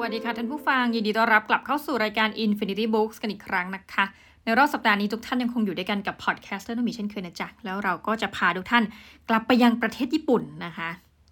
[0.00, 4.04] วัสดีค่ะท่านผู้ฟัง ยินดีต้อนรับกลับเข้าสู่รายการ Infinity Books กันอีกครั้งนะคะ
[4.44, 8.84] ในรอบสัปดาห์นี้ทุกท่านยังคงอยู่ด้วยกันกับพอดแคสต์เรื่องมีเช่นเคยนะจ๊ะแล้วเราก็จะพาทุกท่าน
[9.28, 10.88] กลับไปยังประเทศญี่ปุ่นนะคะ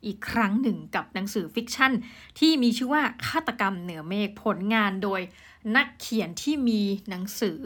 [0.06, 1.92] อีกครั้งหนึ่งกับหนังสือ fiction
[2.38, 5.22] ที่มีชื่อว่าฆาตกรรมเหนือเมฆผลงานโดย
[5.76, 6.80] นักเขียนที่มี
[7.10, 7.60] หนังสือ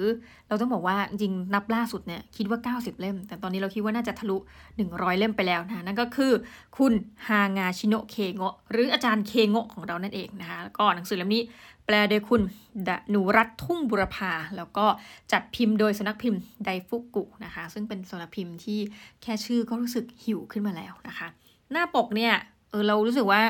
[0.49, 4.37] เราต้องบอกว่าจริงนับล่าสุดเนี่ยคิดว่า 90 เล่ม แต่ตอนนี้เราคิดว่าน่าจะทะลุ
[4.79, 6.33] 100 เล่มไปแล้วนะนั่นก็คือ
[6.77, 6.93] คุณ
[7.29, 11.43] ฮางาชิโนะเคโงะหรืออาจารย์เคโงะของเรานั่นเองนะคะแล้วก็หนังสือเล่มนี้
[11.87, 12.41] แปลโดยคุณ
[12.89, 14.87] ดหนูรัตทุ่งบุรพา แล้วก็
[15.33, 18.79] จัดพิมพ์โดยสนักพิมพ์ไดฟุกุนะคะ ซึ่งเป็นสนักพิมพ์ที่
[19.23, 21.29] แค่ชื่อก็รู้สึกหิวขึ้นมาแล้วนะคะ
[21.73, 22.35] หน้าปกเนี่ย
[22.71, 23.41] เออเรารู้สึกว่า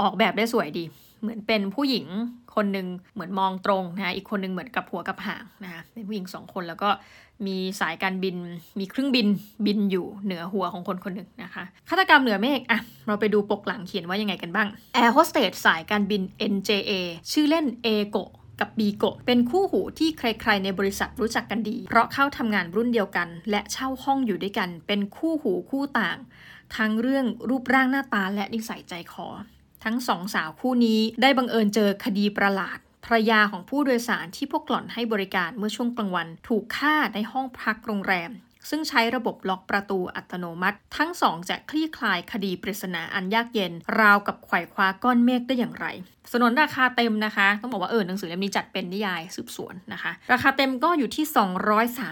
[0.00, 0.84] ออกแบบได้สวยดี
[1.22, 2.06] เหมือนเป็นผู้หญิง
[2.54, 6.90] คนหนึ่งเหมือนมองตรงนะอีกคนหนึ่งเหมือนกับหัวกับหางนะคะเป็นผู้หญิงสองคนแล้วก็
[7.46, 8.36] มีสายการบิน
[8.78, 9.26] มีเครื่องบิน
[9.66, 16.92] บินอยู่เหนือหัวของคนคนหนึ่งนะคะฆาตกรรมเหนือเมฆอะเราไปดูปกหลังเขียนว่ายังไงกันบ้างแอร์โฮสเตสสายการบิน NJA
[17.32, 18.18] ชื่อเล่นเอโก
[18.60, 26.18] กับบีโกเป็นคู่หูที่ใครๆในบริษัทรู้จักกันดี เพราะเข้าทำงานรุ่นเดียวกัน และเช่าห้องอยู่ด้วยกัน เป็นคู่หูคู่ต่าง
[26.76, 29.28] ทั้งเรื่องรูปร่างหน้าตาและนิสัยใจคอ
[29.84, 38.30] ทั้งสองสาวคู่นี้ได้บังเอิญเจอคดีประหลาดภรรยาของผู้โดยสารที่พวกหล่อนให้บริการเมื่อช่วงกลางวัน ถูกฆ่าในห้องพักโรงแรม
[38.70, 45.86] ซึ่งใช้ระบบล็อกประตูอัตโนมัติ ทั้งสองจะคลี่คลายคดีปริศนาอันยากเย็น ราวกับไขว่คว้าก้อนเมฆได้อย่างไร
[46.32, 51.24] สนนราคาเต็มนะคะ ต้องบอกว่าเออหนังสือเล่มนี้จัดเป็นนิยายสืบสวนนะคะ ราคาเต็มก็อยู่ที่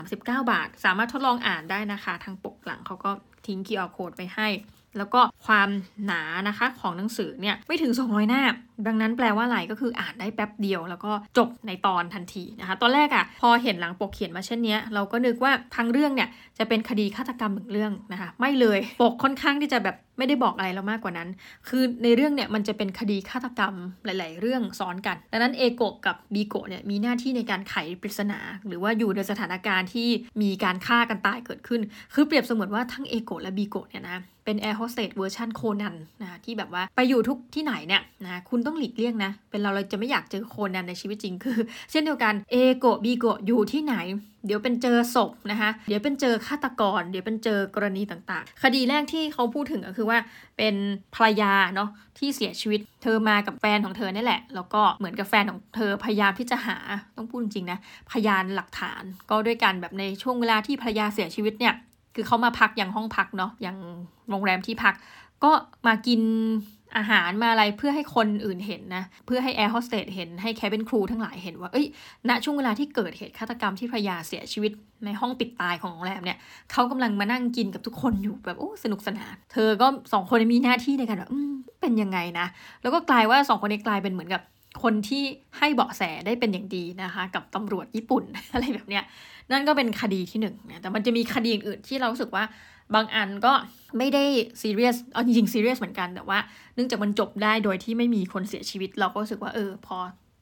[0.03, 3.11] 239 บาท สามารถทดลองอ่านได้นะคะ ทางปกหลังเขาก็
[3.47, 4.49] ทิ้ง QR code ไปให้
[4.99, 5.69] แล้วก็ความ
[6.07, 8.43] หนานะคะของหนังสือเนี่ยไม่ถึง 200 หน้า
[8.87, 16.29] ดังนั้นแปลว่าอะไรก็คืออ่านได้แป๊บเดียว แล้วก็จบในตอนทันทีนะคะ ตอนแรกอะ่ะพอเห็นหลังปกเขียนมาเช่นนี้เราก็นึกว่าทั้งเรื่องเนี่ย
[16.59, 21.29] จะเป็นคดีฆาตกรรมหนึ่งเรื่องนะคะไม่เลยปกค่อนข้างที่จะแบบไม่ได้บอกอะไรเรามากกว่านั้น
[21.69, 30.09] คือในเรื่องเนี่ยมันจะเป็นคดีฆาตกรรมหลาย ๆ เรื่องซ้อนกัน ดังนั้นเอโกะกับบีโกะเนี่ยมีหน้าที่ในการไขปริศนา หรือว่าอยู่ในสถานการณ์ที่
[30.43, 31.81] มีการฆ่ากันตายเกิดขึ้น
[32.15, 41.59] คือเปรียบเสมือนว่าทั้งเอโกะและบีโกะเนี่ยนะ เป็นแอร์โฮสเตสเวอร์ชันโคนันนะที่แบบว่าไปอยู่ทุกที่ไหนเนี่ยนะคุณต้องหลีกเลี่ยงนะ เป็นเราเราจะไม่อยากเจอโคนันในชีวิตจริงคือ
[41.91, 43.95] เช่นเดียวกันเอโกะบีโกะอยู่ที่ไหน
[44.47, 50.19] เดี๋ยวเป็นเจอศพนะคะเดี๋ยวเป็นเจอฆาตกร เดี๋ยวเป็นเจอกรณีต่างๆ คดีแรกที่เขาพูดถึงก็คือว่า
[50.59, 50.75] เป็น
[51.15, 51.89] ภรรยาเนาะ
[52.19, 56.77] ที่เสียชีวิตเธอมากับแฟนของเธอนี่แหละ แล้วก็เหมือนกับแฟนของเธอพยายามที่จะหา
[57.17, 57.79] ต้องพูดจริงนะ
[58.11, 61.75] พยานหลักฐานก็ด้วยกันแบบในช่วงเวลาที่ภรรยาเสียชีวิตเนี่ย
[62.15, 63.77] คือเขามาพักอยังห้องพักเนาะอยัง
[64.31, 64.95] โรงแรมที่พัก
[65.45, 65.53] ก็
[65.87, 66.21] มากิน
[66.97, 71.87] อาหารมาอะไรเพื่อให้คนอื่นเห็นนะ เพื่อให้แอร์โฮสเตสเห็นให้แคบินครูทั้งหลายเห็นว่า เอ้ย
[72.29, 74.73] ณช่วงเวลาที่เกิดเหตุฆาตกรรมที่ภรรยาเสียชีวิต
[75.05, 76.39] ในห้องปิดตายของโรงแรมเนี่ย
[76.73, 81.31] เขากำลังมานั่งกินกับทุกคนอยู่แบบโอ้สนุกสนาน เธอก็สองคนมีหน้าที่ในการแบบ
[81.81, 82.47] เป็นยังไงนะ
[82.83, 84.43] แล้วก็กลายว่าสองคนนี้กลายเป็นเหมือนกับ
[84.83, 85.23] คนที่
[85.59, 89.05] ให้เบาะแสได้เป็นอย่างดีนะคะ กับตำรวจญี่ปุ่นอะไรแบบเนี้ย
[89.53, 92.45] นั่นก็เป็นคดีที่หนึ่งนะแต่มันจะมีคดีอื่นที่เรารู้สึกว่า
[92.95, 93.53] บางอันก็
[93.99, 94.25] ไม่ได้
[94.63, 96.39] ซีเรียสเอาจริงๆซีเรียสเหมือนกันแต่ว่า
[96.75, 99.97] เนื่องจากมันจบได้โดยที่ไม่มีคนเสียชีวิต เราก็รู้สึกว่าเออพอ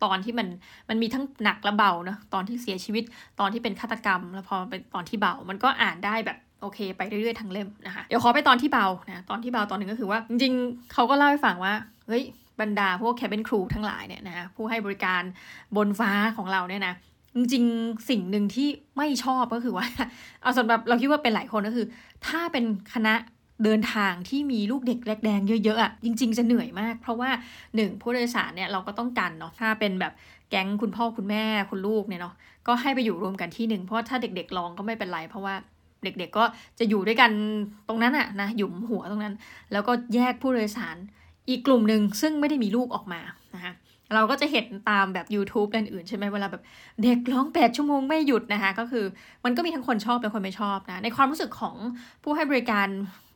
[0.05, 0.49] ตอนที่มัน
[0.89, 3.05] มันมีทั้งหนักและเบาเนะตอนที่เสียชีวิต
[3.41, 11.75] ตอนที่เป็นฆาตกรรม แล้วพอเป็นตอนที่เบา มันก็อ่านได้แบบโอเค ไปเรื่อยๆทั้งเล่มนะคะเดี๋ยวขอไปตอนที่เบานะตอนที่เบาตอนหนึ่งก็คือว่าจริงๆเขาก็เล่าให้ฟังว่า
[12.07, 12.23] เฮ้ย
[12.61, 15.23] บรรดาพวกแคบินครูทั้งหลายเนี่ยนะผู้ให้บริการ
[15.77, 16.95] บนฟ้าของเราเนี่ยนะ
[17.37, 19.87] จริงๆสิ่งหนึ่งที่ไม่ชอบก็คือว่า
[20.43, 21.87] เอาสำหรับเราคิดว่าเป็นหลายคนก็คือ
[22.27, 22.65] ถ้าเป็น
[22.95, 23.15] คณะ
[23.65, 27.31] เดินทางที่มีลูกเด็กแรกแดงเยอะๆอะจริง ๆ จะเหนื่อยมาก เพราะว่า
[27.77, 30.13] หนึ่งผู้โดยสารเนี่ยเราก็ต้องกันเนาะถ้าเป็นแบบ
[30.51, 32.35] แก๊งคุณพ่อคุณแม่คุณลูกเนี่ยเนาะ
[32.67, 35.55] ก็ให้ไปอยู่รวมกันที่หนึ่งเพราะถ้าเด็กๆลองก็ไม่เป็นไร เพราะว่า
[36.05, 36.45] เด็ก ๆ ก็
[36.79, 37.31] จะอยู่ด้วยกัน
[37.89, 39.35] ตรงนั้นอะนะหยุมหัวตรงนั้น
[39.73, 40.97] แล้วก็แยกผู้โดยสาร
[41.49, 43.21] อีกกลุ่มหนึ่งซึ่งไม่ได้มีลูกออกมา
[43.55, 43.75] นะคะ
[44.15, 46.63] เราก็จะเห็นตามแบบ YouTube อื่นๆใช่ไหมเวลาแบบ
[47.03, 49.05] เด็กร้องแปดชั่วโมงไม่หยุดนะคะ ก็คือ
[49.45, 51.77] มันก็มีทั้งคนชอบและคนไม่ชอบนะ ในความรู้สึกของ
[52.23, 52.89] ผู้ให้บริการ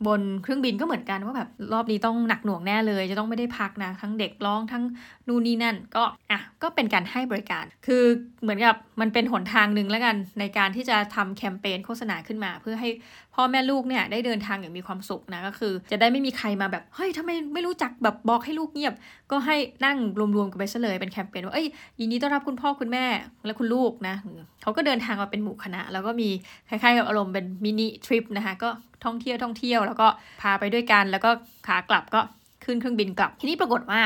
[0.07, 4.85] บนเครื่องบินก็เหมือนกันว่าแบบรอบนี้ต้องหนักหน่วงแน่เลย จะต้องไม่ได้พักนะ ทั้งเด็กร้องทั้ง
[5.29, 8.03] นู่นนี่นั่น ก็อะก็เป็นการให้บริการ คือ
[8.43, 12.89] เหมือนกับมันเป็นหนทางหนึ่งแล้วกันในการที่จะทำแคมเปญโฆษณาขึ้นมา เพื่อให้
[13.37, 18.95] พ่อแม่ลูกเนี่ยได้เดินทางอย่างมีความสุขนะก็คือ จะได้ไม่มีใครมาแบบเฮ้ยทำไมไม่รู้จักแบบบอกให้ลูกเงียบ
[19.31, 19.99] ก็ให้นั่ง
[20.37, 21.67] รวมๆกันไปซะเลยเป็นแคมเปญว่าเอ้ย
[22.01, 23.05] ยินดีต้อนรับคุณพ่อคุณแม่
[23.47, 24.15] และคุณลูกนะ
[24.63, 26.29] เขาก็เดินทางมาเป็นหมู่คณะ แล้วก็มี
[26.69, 28.69] คล้ายๆกับอารมณ์เป็นมินิทริปนะคะก็
[29.05, 30.07] ท่องเที่ยวท่องเที่ยวแล้วก็
[30.43, 31.31] พาไปด้วยกัน แล้วก็
[31.67, 32.21] ขากลับก็
[32.65, 34.01] ขึ้นเครื่องบินกลับ ทีนี้ปรากฏว่า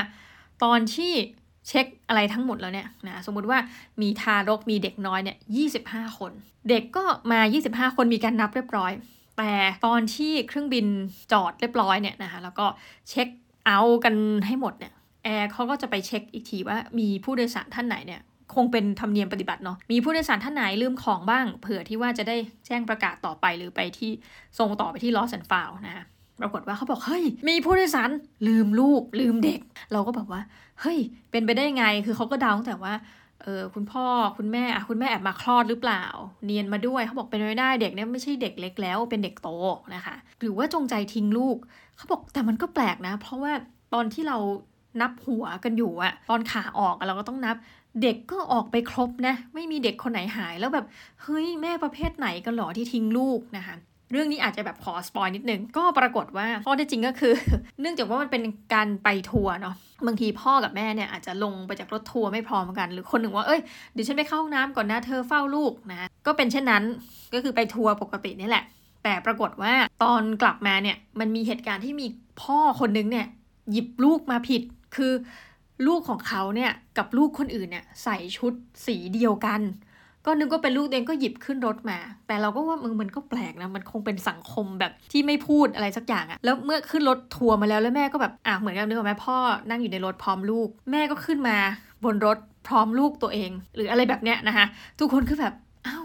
[0.64, 1.12] ตอนที่
[1.68, 3.58] เช็คอะไรทั้งหมดแล้วเนี่ยนะสมมุติว่า
[4.02, 5.64] มีทารกมีเด็กน้อยเนี่ยยี
[6.18, 6.32] คน
[6.68, 7.40] เด็กก็มา
[7.70, 8.92] 25 คนมีการนับเรียบร้อย
[9.40, 9.54] แต่
[9.86, 10.86] ตอนที่เครื่องบิน
[11.32, 12.66] จอดเรียบร้อยเนี่ยนะคะแล้วก็
[13.08, 13.28] เช็ค
[13.66, 14.14] เอาท์กัน
[14.46, 14.92] ให้หมดเนี่ย
[15.24, 18.20] แอร์เขาก็จะไปเช็คอีกทีว่ามีผู้โดยสารท่านไหนเนี่ย
[18.54, 24.10] คงเป็นธรรมเนียมปฏิบัติเนาะ มีผู้โดยสารท่านไหนลืมของบ้าง เผื่อที่ว่าจะได้แจ้งประกาศต่อไปหรือไปที่
[24.58, 26.06] ส่งต่อไปที่ lost and found นะ
[26.40, 28.10] ปรากฏว่าเขาบอก เฮ้ย มีผู้โดยสาร
[28.48, 29.60] ลืมลูกลืมเด็ก
[29.92, 30.42] เราก็แบอกว่า
[30.80, 30.98] เฮ้ย
[31.30, 32.94] เป็นไปได้ไง คือเขาก็เดาตั้งแต่ว่า
[33.42, 34.06] เออคุณพ่อ
[34.38, 36.04] คุณแม่อะคุณแม่แอบมาคลอดหรือเปล่า
[36.44, 39.48] เนียนมาด้วยเขาบอกเป็นไม่ได้เด็กเนี่ยไม่ใช่เด็กเล็กแล้ว เป็นเด็กโต
[39.94, 41.56] นะคะ หรือว่าจงใจทิ้งลูก
[41.96, 43.52] เขาบอกแต่มันก็แปลกนะ เพราะว่า
[43.94, 44.38] ตอนที่เรา
[45.00, 47.56] นับหัวกันอยู่อะตอนขาออกเราก็ต้องนับ
[48.02, 50.86] เด็กก็ออกไปครบนะ ไม่มีเด็กคนไหนหายแล้วแบบ
[51.22, 53.76] เฮ้ยแม่ประเภทไหนกันหรอที่ทิ้งลูกนะคะ
[54.10, 57.32] เรื่องนี้อาจจะแบบขอ spoil นิดนึง ก็ปรากฏว่าข้อเท็จจริงก็คือ
[57.80, 58.42] เนื่องจากว่ามันเป็น
[58.74, 59.74] การไปทัวร์เนาะ
[60.06, 63.60] บางทีพ่อกับแม่เนี่ยอาจจะลงไปจากรถทัวร์ไม่พร้อมกัน หรือคนหนึ่งว่าเอ้ย
[63.92, 66.84] เดี๋ยวฉันไปเข้าห้องน้ำก่อนนะเธอเฝ้าลูกนะก็เป็นเช่นนั้น
[67.34, 68.64] ก็คือไปทัวร์ปกตินี่แหละ
[69.04, 69.72] แต่ปรากฏว่า
[70.02, 72.06] ตอนกลับมาเนี่ยมันมีเหตุการณ์ที่มี
[72.42, 73.26] พ่อคนนึงเนี่ย
[73.70, 74.62] หยิบลูกมาผิด
[74.96, 75.12] คือ
[75.86, 78.52] ลูกของเขาเนี่ยกับลูกคนอื่นเนี่ยใส่ชุด
[78.86, 79.60] สีเดียวกัน
[80.26, 89.36] ก็นึกว่าเป็นลูกเองก็หยิบขึ้นรถมา แต่เราก็ว่ามึงมันก็แปลกนะ มันคงเป็นสังคมแบบที่ไม่พูดอะไรสักอย่างอะแล้วเมื่อขึ้นรถทัวร์มาแล้วแล้วแม่ก็แบบอะเหมือนกับนึกว่าแม่พ่อ
[89.68, 91.56] นั่งอยู่ในรถพร้อมลูก แม่ก็ขึ้นมา
[92.04, 92.38] บนรถ
[92.68, 94.66] พร้อมลูกตัวเอง หรืออะไรแบบเนี้ยนะคะ
[94.98, 95.54] ทุกคนคือแบบ
[95.86, 96.04] อ้าว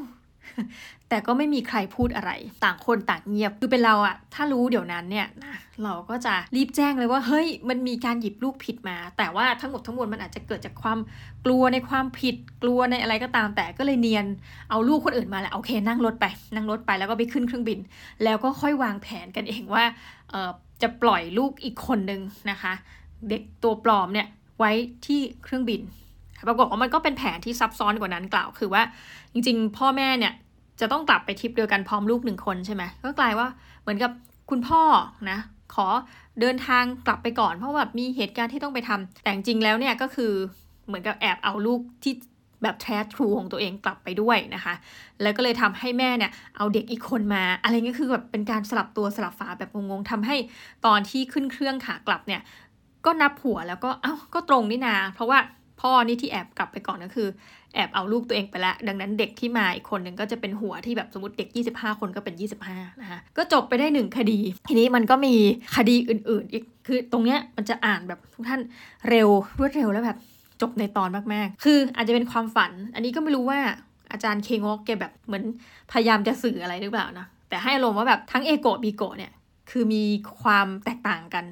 [1.15, 2.31] แต่ก็ไม่มีใครพูดอะไร
[2.63, 10.99] ต่างคนต่างเงียบคือเป็นเราอะถ้ารู้เดี๋ยวนั้นเนี่ยนะเราก็จะรีบแจ้งเลยว่าเฮ้ยมันมีการหยิบลูกผิดมา แต่ว่าทั้งหมดทั้งมวลมันอาจจะเกิดจากความ
[11.45, 14.25] กลัวในความผิดกลัวในอะไรก็ตาม แต่ก็เลยเนียน
[14.69, 16.25] เอาลูกคนอื่นมาแหละโอเค นั่งรถไป
[16.55, 17.79] นั่งรถไปแล้วก็ไปขึ้นเครื่องบิน
[18.23, 19.83] แล้วก็ค่อยวางแผนกันเองว่า
[20.29, 20.51] เออ
[20.81, 22.21] จะปล่อยลูกอีกคนนึง
[22.51, 22.73] นะคะ
[23.29, 24.27] เด็กตัวปลอมเนี่ย
[24.59, 24.71] ไว้
[25.05, 25.81] ที่เครื่องบิน
[26.47, 28.83] ปรากฏว่ามันก็เป็นแผนที่ซับซ้อนกว่านั้นกล่าวคือว่า
[29.33, 30.33] จริง ๆ พ่อแม่เนี่ย
[30.79, 33.47] จะต้องกลับไปทริปเดียวกันพร้อมลูกหนึ่งคนใช่ไหมก็กลายว่า
[33.81, 34.11] เหมือนกับ
[34.49, 34.81] คุณพ่อ
[35.31, 35.39] นะ
[35.73, 35.87] ขอ
[36.41, 40.31] เดินทางกลับไปก่อน เพราะว่ามีเหตุการณ์ที่ต้องไปทำแต่จริงแล้วเนี่ยก็คือ
[40.87, 42.13] เหมือนกับแอบเอาลูกที่
[42.63, 44.73] แบบแท้ทรูของตัวเองกลับไปด้วยนะคะ
[45.21, 50.35] แล้วก็เลยทำให้แม่เนี่ยเอาเด็กอีกคนมา อะไรเงี้ยคือแบบเป็นการสลับตัวสลับฝาแบบงงๆทำให้
[50.85, 52.41] ตอนที่ขึ้นเครื่องขากลับเนี่ย
[53.05, 55.39] ก็นับหัวแล้วก็เอ้าก็ตรงนี่นา เพราะว่า
[55.81, 57.27] พ่อนี่ที่แอบกลับไปก่อนก็คือ
[57.73, 62.35] แอบเอาลูกตัวเองไปแล้ว ดังนั้นเด็กที่มาอีกคนหนึ่งก็จะเป็นหัวที่แบบสมมติเด็ก 25 คนก็เป็น
[62.67, 65.35] 25 นะคะก็จบไปได้หนึ่งคดี ทีนี้มันก็มี
[65.75, 68.61] คดีอื่น ๆ อีกคือตรงเนี้ยมันจะอ่านแบบทุกท่าน
[69.09, 69.29] เร็ว
[69.59, 70.17] รวดเร็วแล้วแบบ
[70.61, 73.59] จบในตอนมากๆ คืออาจจะเป็นความฝัน อันนี้ก็ไม่รู้ว่า
[74.11, 75.43] อาจารย์เคงอกแกแบบเหมือน
[75.91, 79.31] พยายามจะสื่ออะไรหรือเปล่านะแต่ให้ลมณ์ว่าแบบทั้งเอโกะบีโกะเนี่ย
[79.71, 80.03] คือมี
[80.41, 81.45] ความแตกต่างกัน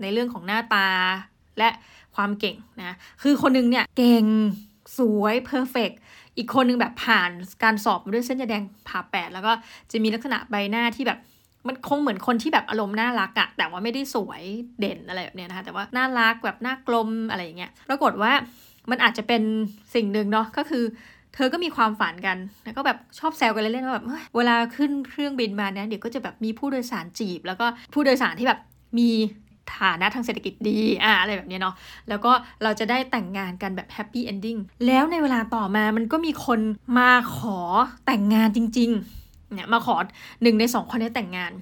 [0.00, 0.88] ในเรื่องของหน้าตา
[1.58, 1.68] และ
[2.16, 4.24] ความเก่งนะ คือคนนึงเนี่ยเก่ง
[4.98, 5.90] สวยเพอร์เฟก
[6.36, 7.30] อีกคนนึงแบบผ่าน
[7.62, 9.52] การสอบด้วยเส้นยาแดงผ่าแปดแล้วก็
[9.90, 11.18] จะมีลักษณะใบหน้าที่แบบ
[11.68, 14.42] มันคงเหมือนคนที่แบบอารมณ์น่ารักอะแต่ว่าไม่ได้สวย
[14.80, 18.32] เด่นอะไรแบบเนี้ยนะคะ แต่ว่าน่ารักแบบหน้ากลมอะไรอย่างเงี้ยปรากฏว่า
[18.90, 19.42] มันอาจจะเป็น
[19.94, 20.84] สิ่งหนึ่งเนาะก็คือ
[21.34, 28.60] เธอก็มีความฝันกันแล้วก็แบบชอบแซวกันเล่นๆว่าแบบเวลาขึ้นเครื่องบินมาเนี่ยเดี๋ยวก็จะแบบมีผู้โดยสารจีบ แล้วก็ผู้โดยสารที่แบบ
[28.98, 29.10] มี
[29.74, 31.74] ฐานะทางเศรษฐกิจดีอะอะไรแบบนี้เนาะ
[32.08, 32.32] แล้วก็
[32.62, 36.60] เราจะได้แต่งงานกันแบบ happy ending แล้วในเวลาต่อมามันก็มีคน
[36.98, 37.58] มาขอ
[38.06, 39.96] แต่งงานจริงๆเนี่ยมาขอ
[40.42, 41.52] หนึ่งในสองคนนี้แต่งงาน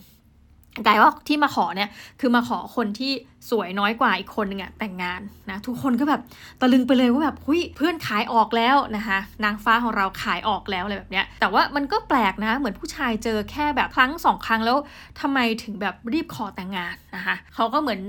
[0.87, 1.89] กลายว่าที่มาขอเนี่ย
[2.21, 3.13] คือมาขอคนที่
[3.51, 6.21] สวยน้อยกว่าอีกคนนึงอะแต่งงานนะทุกคนก็แบบ
[6.61, 14.77] ตะลึงไปเลยว่าแบบหุยเพื่อนขายออกแล้วนะคะนางฟ้าของเราขายออกแล้วอะไรแบบเนี้ยแต่ว่ามันก็แปลกนะเหมือนผู้ชายเจอแค่แบบครั้งสองครั้งแล้ว
[15.21, 18.01] ทำไมถึงแบบรีบขอแต่งงานนะคะเขาก็เหมือน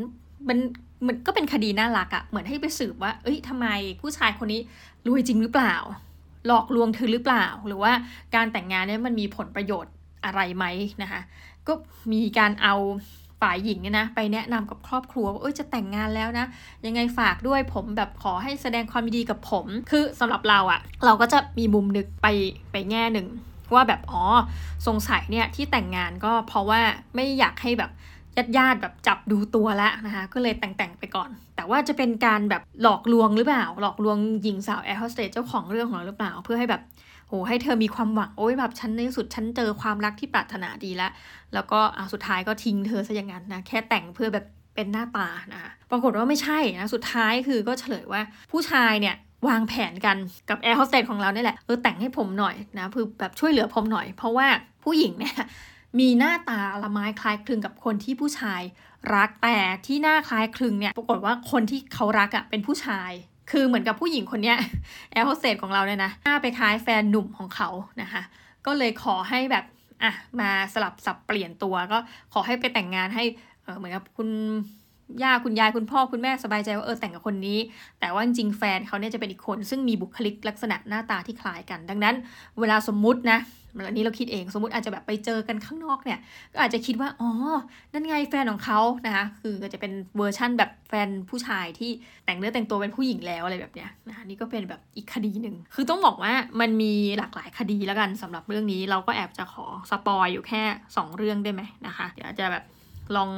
[0.50, 0.58] มัน
[1.08, 3.68] มันก็เป็นคดีน่ารักอะเหมือนให้ไปสืบว่า เอ้ยทำไม
[4.02, 4.62] ผู้ชายคนนี้
[5.08, 5.76] รวยจริงหรือเปล่า
[6.48, 7.92] หลอกลวงเธอหรือเปล่า หรือว่า
[8.36, 9.94] การแต่งงานเนี่ยมันมีผลประโยชน์
[10.26, 10.66] อะไรไหม
[11.02, 11.22] นะคะ
[11.68, 11.74] ก็
[12.12, 12.76] มีการเอา
[13.42, 16.46] ฝ่ายหญิงเนี่ยนะไปแนะนำกับครอบครัวว่าเอ้ยจะแต่งงานแล้วนะ
[16.86, 22.28] ยังไงฝากด้วยผมแบบขอให้แสดงความดีกับผม คือสำหรับเราอะเราก็จะมีมุมนึกไป
[22.72, 23.28] ไปแง่หนึ่ง
[23.74, 24.24] ว่าแบบอ๋อ
[24.88, 26.82] สงสัยเนี่ยที่แต่งงานก็เพราะว่า
[27.16, 27.92] ไม่อยากให้แบบ
[28.38, 36.82] ญาติญาติแบบจับดูตัวแล้วนะคะก็เลยแต่งๆไปก่อน แต่ว่าจะเป็นการแบบหลอกลวงหรือเปล่า หลอกลวงหญิงสาวแอร์โฮสเตสเจ้าของเรื่องของเราหรือเปล่า เพื่อให้แบบ
[37.28, 41.12] โหให้เธอมีความหวังโอ้ยแบบฉันในสุดฉันเจอความรักที่ปรารถนาดีแล้ว
[41.54, 49.16] แล้วก็อะสุดท้ายก็ทิ้งเธอซะอย่างนั้นนะแค่แต่งเพื่อแบบเป็นหน้าตานะปรากฏว่าไม่ใช่นะสุดท้ายคือก็เฉลยว่าผู้ชายเนี่ย
[49.50, 50.18] วางแผนกัน
[50.50, 54.48] กับแอร์โฮสเตสของเราเนี่ยแหละเออแต่งให้ผมหน่อยนะคือแบบช่วยเหลือผมหน่อย เพราะว่า
[54.84, 55.36] ผู้หญิงเนี่ย
[56.00, 58.62] มีหน้าตาละไม้คล้ายคลึงกับคนที่ผู้ชาย
[59.16, 63.12] รักแต่ที่หน้าคล้ายคลึงเนี่ยปรากฏว่าคนที่เขารักอะ่ะเป็นผู้ชาย
[63.52, 64.58] คือเหมือนกับผู้หญิงคนเนี้ย
[65.12, 67.70] แอร์โฮสเตสของเราเนี่ยนะหน้าไปคล้ายแฟนหนุ่มของเขา
[68.02, 68.22] นะคะ
[68.66, 69.66] ก็เลยขอให้แบบ
[70.04, 71.98] อะมาสลับสับเปลี่ยนตัวก็
[72.34, 73.24] ขอให้ไปแต่งงานให้
[73.78, 74.30] เหมือนกับคุณ
[75.24, 77.60] ย่าคุณยายคุณพ่อคุณแม่สบายใจว่าเออแต่งกับคนนี้
[78.00, 82.16] แต่ว่าจริงแฟนเขาเนี่ยจะเป็นอีกคน ซึ่งมีบุคลิกลักษณะหน้าตาที่คล้ายกัน ดังนั้น
[82.60, 83.40] เวลาสมมุตินะ
[83.88, 86.20] อันนี้เราคิดเองสมมติอาจจะแบบไปเจอกันข้างนอกเนี่ย
[86.54, 87.32] ก็อาจจะคิดว่าอ๋อ
[87.94, 91.92] นั่นไงแฟนของเขานะคะคือก็จะเป็นเวอร์ชั่นแบบแฟนผู้ชายที่
[92.26, 102.64] แต่งเนื้อแต่งตัวเป็นผู้หญิงแล้วอะไรแบบเนี้ยนะคะนี่ก็เป็นแบบอีกคดีหนึ่งคือต้องบอกว่ามันมีหลากหลายคดีแล้วกันสำหรับเรื่องนี้เราก็แอบจะขอ spoil อยู่แค่ 2 เรื่องได้ไหมนะคะเดี๋ยวจะแบบ
[103.16, 103.30] ลอง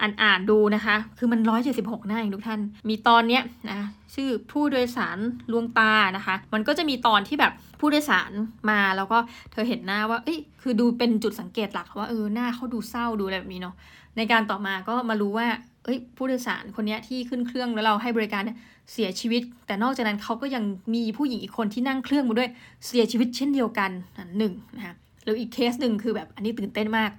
[0.00, 1.40] อ่านอ่านดูนะคะ คือมัน
[1.74, 3.80] 176 หน้าเองทุกท่าน มีตอนเนี้ยนะ
[4.14, 5.18] ชื่อผู้โดยสาร
[5.52, 8.30] ลวงตานะคะ มันก็จะมีตอนที่แบบผู้โดยสาร
[8.70, 9.18] มาแล้วก็
[9.52, 13.74] เธอเห็นหน้าว่า เอ้ย คือดูเป็นจุดสังเกตหลักว่าเออหน้าเขาดูเศร้าดูอะไรแบบนี้เนาะ
[14.16, 15.46] ในการต่อมาก็มารู้ว่า
[15.84, 18.58] เอ้ย ผู้โดยสารคนนี้ที่ขึ้นเครื่องแล้วเราให้บริการเนี่ย
[18.92, 22.50] เสียชีวิต แต่นอกจากนั้นเขาก็ยังมีผู้หญิงอีกคนที่นั่งเครื่องมาด้วย
[22.86, 23.90] เสียชีวิตเช่นเดียวกัน
[24.38, 27.10] หนึ่งนะคะหรืออีกเคสหนึ่งคือแบบอันนี้ตื่นเต้นมาก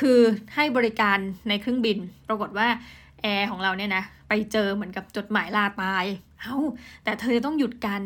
[0.00, 0.18] คือ
[0.54, 1.98] ให้บริการในเครื่องบิน
[2.28, 2.68] ปรากฏว่า
[3.22, 6.04] แอร์ของเราเนี่ยนะไปเจอเหมือนกับจดหมายลาตาย
[6.40, 6.58] เอา้า
[7.04, 8.02] แต่เธอต้องหยุดการ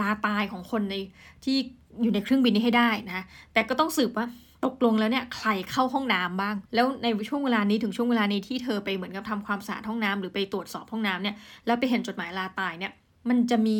[0.00, 0.94] ลาตายของคนใน
[1.44, 1.56] ที่
[2.02, 4.26] อยู่ในเครื่องบินนี้ให้ได้นะ แต่ก็ต้องสืบว่า
[4.64, 12.92] ตกลงแล้วเนี่ยใครเข้าห้องน้ำบ้าง แล้วในช่วงเวลานี้ถึงช่วงเวลานี้ที่เธอไปเหมือนกับทำความสะอาดห้องน้ำหรือไปตรวจสอบห้องน้ำเนี่ยแล้วไปเห็นจดหมายลาตายเนี่ย
[13.28, 13.78] มันจะมี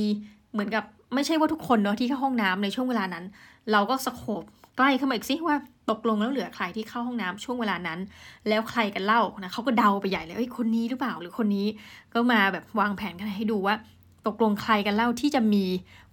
[0.53, 0.85] เหมือนกับ
[1.15, 3.25] ไม่ใช่ว่าทุกคนเนาะที่เข้าห้องน้ำในช่วงเวลานั้น
[3.73, 4.45] เราก็สโคบ
[4.77, 5.57] ใกล้เข้ามาอีกสิว่า
[5.91, 8.01] ตกลงแล้วเหลือใครที่เข้าห้องน้ำช่วงเวลานั้น
[8.49, 11.67] แล้วใครกันเล่านะเขาก็เดาไปใหญ่เลยเอ้ยคนนี้หรือเปล่าหรือคนนี้
[12.15, 13.75] ก็มาแบบวางแผนกันให้ดูว่า
[14.27, 15.65] ตกลงใครกันเล่าที่จะมี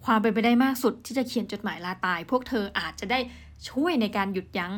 [0.04, 3.18] ความเป็นไปได้มากสุดที่จะเขียนจดหมายลาตาย พวกเธออาจจะได้
[3.70, 4.72] ช่วยในการหยุดยั้ง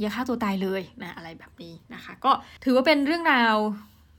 [0.00, 2.32] อย่าฆ่าตัวตายเลยนะอะไรแบบนี้นะคะ ก็
[2.64, 3.54] ถือว่าเป็นเรื่องราว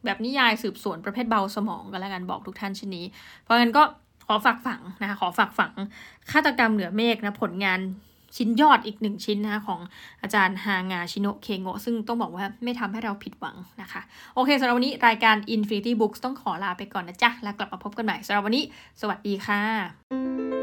[0.06, 3.06] แบบนิยายสืบสวนประเภทเบาสมองกันแล้วกันบอกทุกท่านชนนี้
[3.44, 3.84] เพราะงั้นก็
[4.26, 5.74] ขอฝากฝังนะคะขอฝากฝัง
[6.32, 7.80] ฆาตกรรมเหนือเมฆนะผลงาน
[8.38, 9.80] ชิ้นยอดอีกหนึ่งชิ้นนะคะของ
[10.22, 14.02] อาจารย์ฮางาชิโนเคโงะซึ่งต้องบอกว่าไม่ทำให้เราผิดหวังนะคะ
[14.36, 18.64] โอเคสำหรับวันนี้รายการ Infinity Books ต้องขอลาไปก่อนนะจ๊ะ แล้วกลับมาพบกันใหม่สำหรับวันนี้
[19.02, 20.63] สวัสดีค่ะ